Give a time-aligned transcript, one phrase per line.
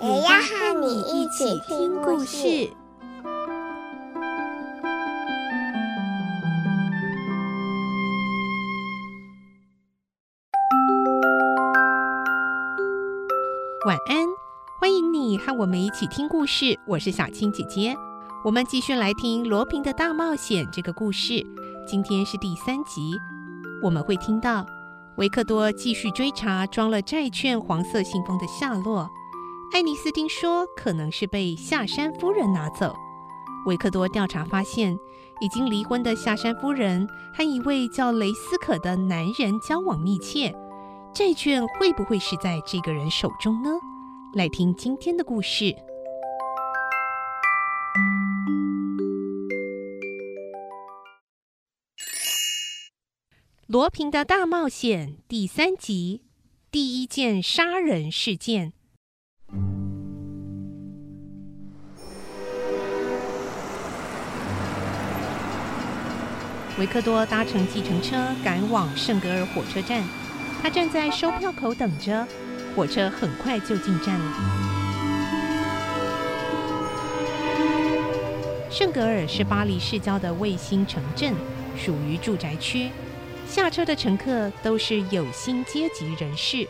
[0.00, 2.70] 也要和你一起听故事。
[13.84, 14.24] 晚安，
[14.78, 16.78] 欢迎你和我们一起听故事。
[16.86, 17.96] 我是小青姐姐，
[18.44, 21.44] 我们继续来听罗平的大冒险这个故事。
[21.88, 23.18] 今天是第三集，
[23.82, 24.64] 我们会听到
[25.16, 29.10] 维克多继续追查装了债券黄色信封的下落。
[29.72, 32.94] 爱尼斯丁说可能是被夏山夫人拿走。
[33.66, 34.98] 维克多调查发现，
[35.40, 40.54] 已经离婚的夏山夫人和一位叫雷斯可的男人交往密切。
[41.14, 43.70] 债券会不会是在这个人手中呢？
[44.34, 45.64] 来听今天的故事，
[53.66, 56.22] 《罗平的大冒险》第三集，
[56.70, 58.72] 第一件杀人事件。
[66.78, 70.02] 维克多搭乘计程车赶往圣格尔火车站。
[70.62, 72.26] 他站在售票口等着，
[72.74, 74.32] 火车很快就进站了。
[78.70, 81.34] 圣格尔是巴黎市郊的卫星城镇，
[81.76, 82.90] 属于住宅区。
[83.48, 86.68] 下车的乘客都是有薪阶级人士。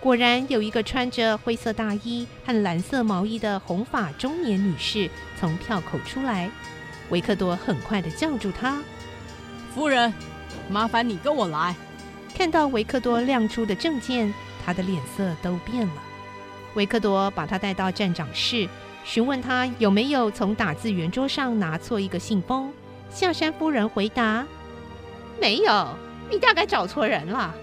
[0.00, 6.50] 果然，有一个穿着灰色大衣和蓝色毛衣的红发中年女士从票口出来。
[7.10, 8.78] 维克多很快地叫住她
[9.74, 10.12] ：“夫人，
[10.68, 11.74] 麻烦你跟我来。”
[12.34, 14.32] 看到维克多亮出的证件，
[14.64, 15.94] 他的脸色都变了。
[16.74, 18.68] 维克多把他带到站长室，
[19.04, 22.72] 询问他有没有从打字圆桌上拿错一个信封。
[23.10, 24.46] 下山夫人回答
[25.40, 25.88] ：“没有，
[26.30, 27.54] 你大概找错人了。”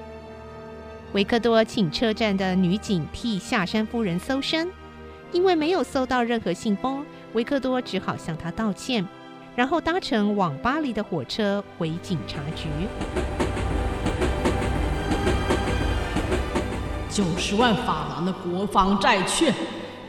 [1.14, 4.70] 维克多请车站的女警替下山夫人搜身，
[5.32, 9.08] 因为没有搜到任何信封，维克多只好向她道歉，
[9.56, 12.68] 然后搭乘往巴黎的火车回警察局。
[17.10, 19.54] 九十万法郎的国防债券，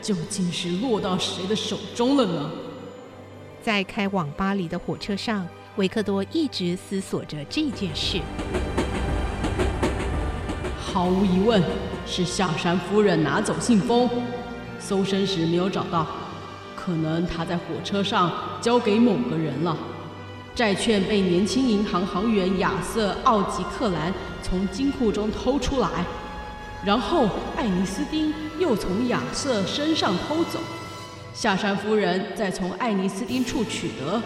[0.01, 2.51] 究竟是落到谁的手中了呢？
[3.61, 5.47] 在开往巴黎的火车上，
[5.77, 8.19] 维克多一直思索着这件事。
[10.77, 11.63] 毫无疑问，
[12.05, 14.09] 是夏山夫人拿走信封，
[14.77, 16.05] 搜身时没有找到，
[16.87, 18.31] 可能他在火车上
[18.61, 19.75] 交给某个人了。
[20.55, 25.89] 债券被年轻银行行员亚瑟·奥吉克兰从金库中偷出来。
[26.85, 27.27] 然后，
[27.57, 30.59] 爱尼斯丁又从亚瑟身上偷走，
[31.33, 34.21] 夏山夫人再从爱尼斯丁处取得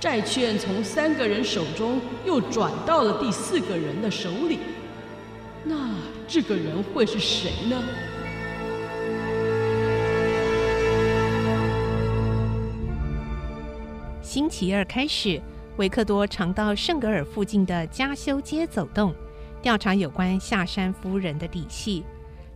[0.00, 4.58] 债券，从三个人手中又转到了第四个人的手里。
[5.62, 5.90] 那
[6.26, 7.80] 这个人会是谁呢？
[14.32, 15.38] 星期二开始，
[15.76, 19.14] 维克多常到圣格尔附近的加修街走动。
[19.60, 22.02] 调查有关夏山夫人的底细。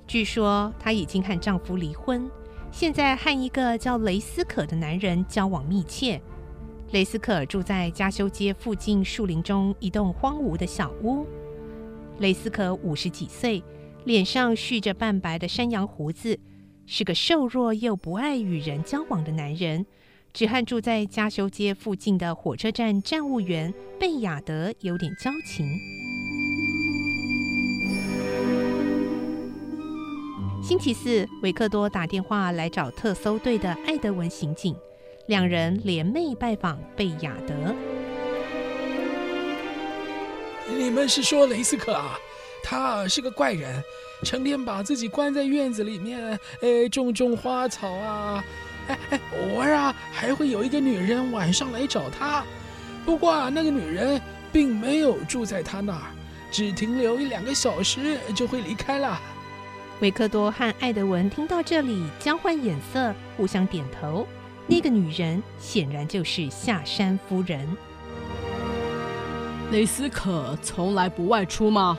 [0.07, 2.31] 据说她已经和丈夫离婚，
[2.73, 6.19] 现在和一个叫雷斯可的男人交往密切。
[6.93, 11.27] 雷斯可住在加修街附近树林中一栋荒芜的小屋。
[12.21, 13.63] 雷斯可五十几岁，
[14.05, 16.41] 脸上蓄着半白的山羊胡子，
[16.87, 19.85] 是个瘦弱又不爱与人交往的男人，
[20.37, 25.67] 只和住在加修街附近的火车站站务员贝亚德有点交情。
[30.63, 34.77] 星期四，维克多打电话来找特搜队的艾德文刑警，
[35.27, 37.75] 两人联袂拜访贝亚德。
[40.77, 42.19] 你们是说雷斯克啊？
[42.63, 43.83] 他是个怪人，
[44.23, 48.45] 成天把自己关在院子里面，哎，种种花草啊，
[48.89, 52.45] 哎哎，偶尔啊还会有一个女人晚上来找他。
[53.05, 54.21] 不过啊，那个女人
[54.53, 56.03] 并没有住在他那儿，
[56.51, 59.21] 只停留一两个小时就会离开了。
[60.01, 64.27] 维克多和艾德文听到这里，交换眼色，互相点头。
[64.67, 67.77] 那个女人显然就是下山夫人。
[69.71, 71.99] 雷斯可从来不外出吗？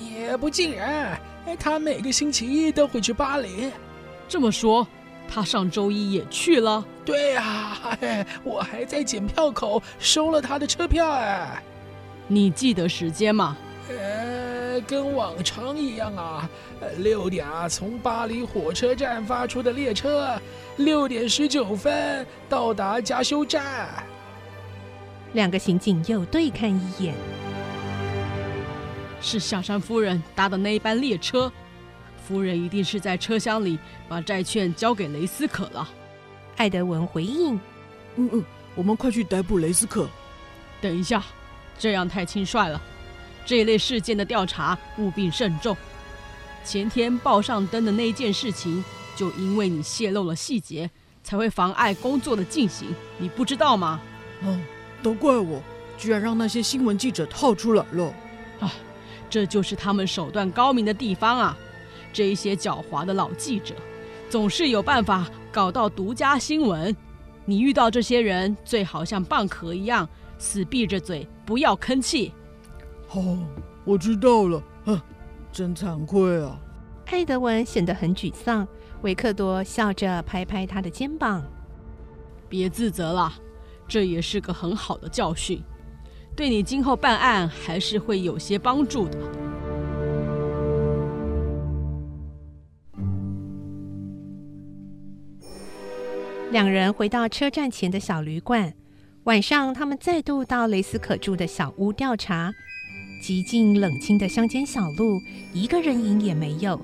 [0.00, 1.20] 也不尽然，
[1.58, 3.70] 他每个星期一都会去巴黎。
[4.26, 4.86] 这么说，
[5.28, 6.84] 他上周一也去了？
[7.04, 11.62] 对呀，哎，我还在检票口收了他的车票哎。
[12.26, 13.56] 你记得时间吗？
[13.88, 16.48] 呃，跟往常一样啊，
[16.98, 20.38] 六点啊，从巴黎火车站发出的列车，
[20.76, 23.88] 六点十九分到达加修站。
[25.32, 27.14] 两个刑警又对看一眼，
[29.22, 31.50] 是夏山夫人搭的那一班列车，
[32.28, 35.88] 夫人一定是在车厢里把债券交给雷斯可了。
[36.56, 37.58] 艾德文回应
[38.16, 38.44] ：“嗯嗯，
[38.74, 40.06] 我们快去逮捕雷斯可。”
[40.82, 41.22] 等一下。
[41.80, 42.82] 这样太轻率了，
[43.46, 45.76] 这一类事件的调查务必慎重。
[46.64, 48.84] 前天报上登的那件事情，
[49.14, 50.90] 就因为你泄露了细节，
[51.22, 52.92] 才会妨碍工作的进行。
[53.16, 54.00] 你不知道吗？
[54.42, 54.58] 哦，
[55.04, 55.62] 都怪我，
[55.96, 58.12] 居然让那些新闻记者套出来了。
[58.58, 58.72] 啊，
[59.30, 61.56] 这就是他们手段高明的地方啊！
[62.12, 63.74] 这一些狡猾的老记者，
[64.28, 66.94] 总是有办法搞到独家新闻。
[67.44, 70.08] 你遇到这些人，最好像蚌壳一样。
[70.38, 72.32] 死闭着嘴，不要吭气。
[73.10, 73.38] 哦，
[73.84, 74.62] 我知道了。
[74.84, 75.00] 哼，
[75.50, 76.60] 真惭愧啊！
[77.06, 78.68] 艾德文显得很沮丧。
[79.02, 81.42] 维克多笑着拍拍他的肩膀
[82.48, 83.32] ：“别自责了，
[83.88, 85.60] 这也是个很好的教训，
[86.36, 89.18] 对你今后办案还是会有些帮助的。”
[96.50, 98.72] 两人回到车站前的小旅馆。
[99.24, 102.54] 晚上，他们再度到雷斯可住的小屋调查。
[103.20, 105.20] 极尽冷清的乡间小路，
[105.52, 106.80] 一个人影也没有。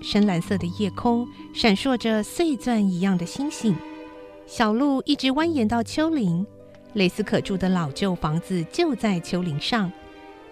[0.00, 3.74] 深蓝色的夜空闪烁着碎钻一样的星星。
[4.46, 6.46] 小路一直蜿蜒到丘陵。
[6.94, 9.90] 雷斯可住的老旧房子就在丘陵上，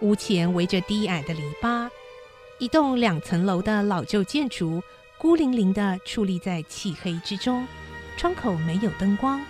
[0.01, 1.89] 屋前围着低矮的篱笆。
[2.59, 4.83] 一栋两层楼的老旧建筑，
[5.17, 7.65] 孤零零地矗立在漆黑之中，
[8.19, 9.41] 窗口没有灯光。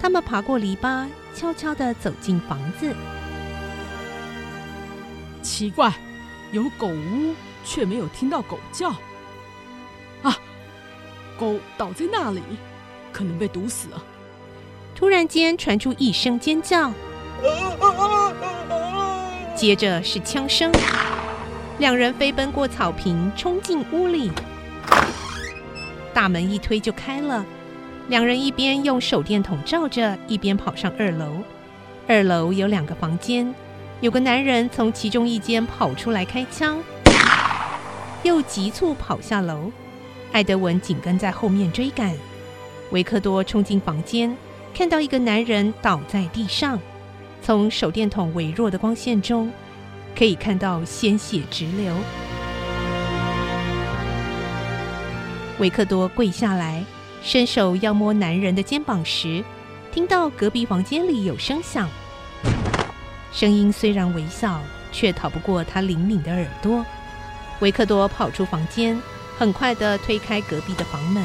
[0.00, 2.94] 他们爬过篱笆，悄悄地走进房子。
[5.42, 5.92] 奇怪，
[6.52, 7.34] 有狗屋，
[7.64, 8.90] 却没有听到狗叫。
[10.22, 10.38] 啊，
[11.36, 12.40] 狗倒在那里，
[13.12, 14.00] 可能被毒死了。
[14.94, 16.92] 突然间传出一声尖叫，
[19.56, 20.70] 接着是枪声。
[21.78, 24.30] 两人飞奔过草坪，冲进屋里。
[26.14, 27.44] 大门一推就开了。
[28.08, 31.42] 两人一边用手电筒照着，一边跑上二楼。
[32.06, 33.54] 二楼有两个房间，
[34.00, 36.78] 有个男人从其中一间跑出来开枪，
[38.22, 39.70] 又急促跑下楼。
[40.32, 42.14] 艾德文紧跟在后面追赶。
[42.92, 44.34] 维克多冲进房间，
[44.72, 46.80] 看到一个男人倒在地上，
[47.42, 49.52] 从手电筒微弱的光线中，
[50.16, 51.94] 可以看到鲜血直流。
[55.58, 56.82] 维克多跪下来。
[57.22, 59.44] 伸手要摸男人的肩膀时，
[59.92, 61.88] 听到隔壁房间里有声响。
[63.32, 64.62] 声音虽然微小，
[64.92, 66.84] 却逃不过他灵敏的耳朵。
[67.60, 69.00] 维克多跑出房间，
[69.36, 71.22] 很快地推开隔壁的房门。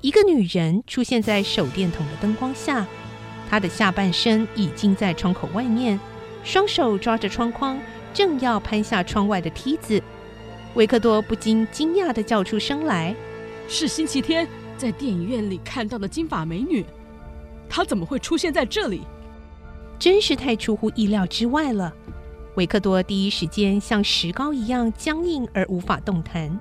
[0.00, 2.84] 一个女人出现在手电筒的灯光下，
[3.48, 5.98] 她的下半身已经在窗口外面，
[6.44, 7.78] 双手抓着窗框，
[8.12, 10.02] 正要攀下窗外的梯子。
[10.74, 13.14] 维克多不禁惊讶地叫出声来。
[13.68, 14.46] 是星期天
[14.76, 16.84] 在电影院里看到的金发美女，
[17.68, 19.02] 她怎么会出现在这里？
[19.98, 21.92] 真是太出乎意料之外了。
[22.54, 26.58] 维克多第一时间像石膏一样僵硬而无法动弹。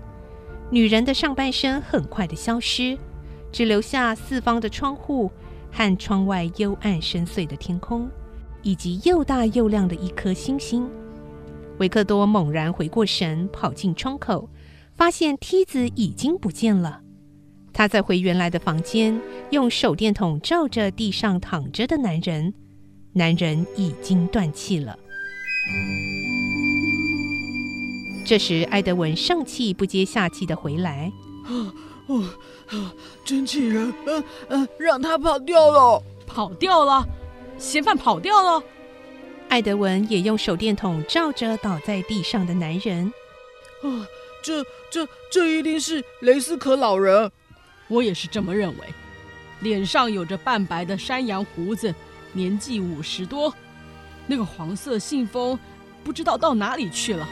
[0.72, 2.98] 女人的上半身很快的消失，
[3.52, 5.32] 只留下四方的窗户
[5.72, 8.10] 和窗外幽暗深邃的天空，
[8.64, 10.90] 以及又大又亮的一颗星星。
[11.78, 14.50] 维克多猛然回过神，跑进窗口。
[14.96, 17.02] 发现梯子已经不见了，
[17.74, 22.54] 他再回原来的房间，用手电筒照着地上躺着的男人，
[23.12, 24.98] 男人已经断气了。
[28.26, 31.12] 这时，艾德文上气不接下气的回来
[31.44, 31.74] ：“啊
[32.08, 32.24] 哦
[32.68, 32.94] 啊，
[33.26, 33.94] 真气人！
[34.06, 37.06] 嗯、啊、嗯、啊，让他跑掉了，跑掉了，
[37.58, 38.64] 嫌犯跑掉了。”
[39.50, 43.12] 艾德文也用手电筒照着倒在地上的男人，
[43.84, 44.08] 啊。
[44.44, 44.64] 这
[44.96, 47.30] 这这一定是雷斯可老人，
[47.90, 48.88] 我也是这么认为。
[49.60, 51.94] 脸上有着半白的山羊胡子，
[52.32, 53.54] 年纪五十多。
[54.26, 55.60] 那个黄色信封
[56.02, 57.28] 不知道到哪里去了。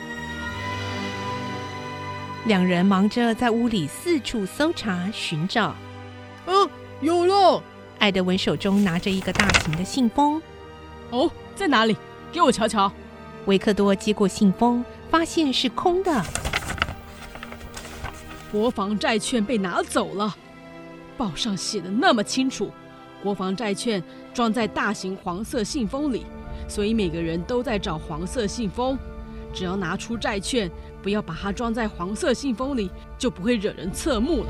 [2.47, 5.73] 两人忙着在屋里四处搜查寻找。
[6.45, 7.63] 嗯，有了！
[7.97, 10.41] 艾德文手中拿着一个大型的信封。
[11.11, 11.95] 哦，在哪里？
[12.29, 12.91] 给我瞧瞧。
[13.45, 16.21] 维克多接过信封，发现是空的。
[18.53, 20.37] 国防债券被拿走了，
[21.17, 22.69] 报上写的那么清楚，
[23.23, 26.23] 国防债券装在大型黄色信封里，
[26.67, 28.95] 所以每个人都在找黄色信封。
[29.51, 30.69] 只要拿出债券，
[31.01, 34.49] 不要把它装在黄色信封里，就不会惹人侧目了。